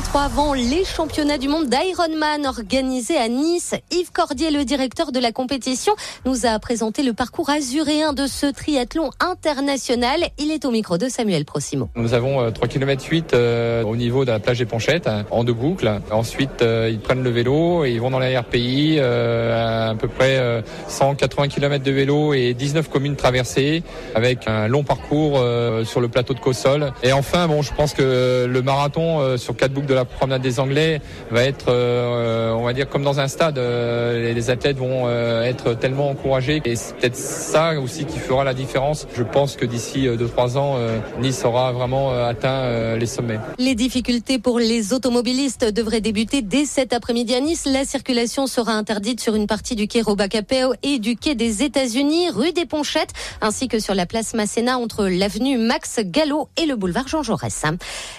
[0.00, 3.74] 3 avant les championnats du monde d'Ironman organisés à Nice.
[3.92, 8.46] Yves Cordier, le directeur de la compétition, nous a présenté le parcours azuréen de ce
[8.46, 10.20] triathlon international.
[10.38, 11.90] Il est au micro de Samuel Prosimo.
[11.94, 13.36] Nous avons 3 km 8
[13.84, 15.90] au niveau de la plage des Ponchettes hein, en deux boucles.
[16.10, 20.08] Ensuite, euh, ils prennent le vélo et ils vont dans la RPI euh, à, peu
[20.08, 23.82] près 180 euh, km de vélo et 19 communes traversées
[24.14, 25.42] avec un long parcours
[25.84, 26.92] sur le plateau de Cossol.
[27.02, 30.60] Et enfin, bon, je pense que le marathon sur quatre boucles de la promenade des
[30.60, 33.58] Anglais va être, on va dire, comme dans un stade.
[33.58, 39.06] les athlètes vont être tellement encouragés et c'est peut-être ça aussi qui fera la différence.
[39.14, 40.78] Je pense que d'ici 2-3 ans,
[41.20, 43.38] Nice aura vraiment atteint les sommets.
[43.58, 47.66] Les difficultés pour les automobilistes devraient débuter dès cet après-midi à Nice.
[47.66, 52.30] La circulation sera interdite sur une partie du quai Robacapéo et du quai des États-Unis,
[52.30, 56.76] rue des Ponchettes, ainsi que sur la place Masséna entre l'avenue Max Gallo et le
[56.76, 57.64] boulevard Jean Jaurès.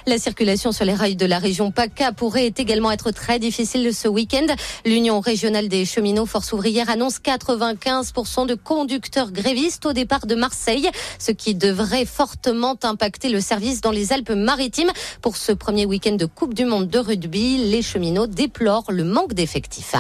[0.06, 4.08] La circulation sur les rails de la région PACA pourrait également être très difficile ce
[4.08, 4.46] week-end.
[4.86, 10.90] L'Union régionale des cheminots Force ouvrière annonce 95% de conducteurs grévistes au départ de Marseille,
[11.20, 14.92] ce qui devrait fortement impacter le service dans les Alpes-Maritimes.
[15.22, 19.34] Pour ce premier week-end de Coupe du Monde de rugby, les cheminots déplorent le manque
[19.34, 19.96] d'effectifs.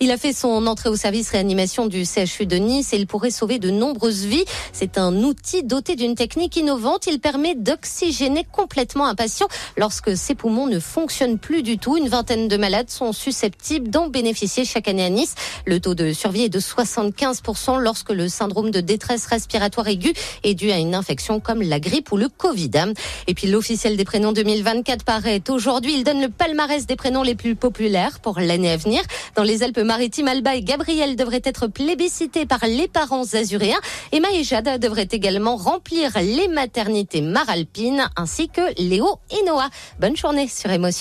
[0.00, 3.30] Il a fait son entrée au service réanimation du CHU de Nice et il pourrait
[3.30, 4.44] sauver de nombreuses vies.
[4.72, 7.06] C'est un outil doté d'une technique innovante.
[7.06, 11.96] Il permet d'oxygéner complètement un patient lorsque ses poumons ne fonctionnent plus du tout.
[11.96, 15.34] Une vingtaine de malades sont susceptibles d'en bénéficier chaque année à Nice.
[15.66, 20.14] Le taux de survie est de 75% lorsque le syndrome de détresse respiratoire aiguë
[20.44, 22.70] est dû à une infection comme la grippe ou le Covid.
[23.26, 25.94] Et puis l'officiel des prénoms 2024 paraît aujourd'hui.
[25.94, 29.02] Il donne le palmarès des prénoms les plus populaires pour l'année à venir.
[29.34, 33.80] Dans les Alpes-Maritimes, Alba et Gabriel devraient être plébiscités par les parents azuréens.
[34.12, 39.68] Emma et Jade devraient également remplir les maternités maralpines ainsi que Léo et Noah.
[40.00, 40.70] Bonne journée sur